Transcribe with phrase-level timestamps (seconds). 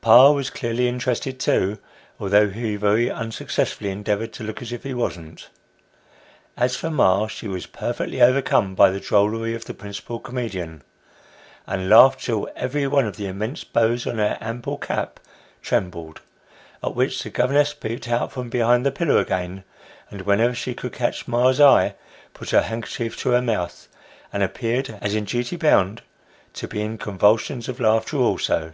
[0.00, 1.78] Pa was clearly interested too,
[2.18, 5.48] although he very unsuccessfully endeavoured to look as if he wasn't.
[6.56, 10.82] As for ma, she was perfectly overcome by the drollery of the principal comedian,
[11.68, 15.20] and laughed till every one of the immense bows on her ample cap
[15.62, 16.20] trembled,
[16.82, 19.62] at which the governess peeped out from behind the pillar again,
[20.10, 21.94] and whenever she could catch ma's eye,
[22.34, 23.86] put her handkerchief to her mouth,
[24.32, 26.02] and appeared, as in duty bound,
[26.52, 28.72] to be in convulsions of laughter also.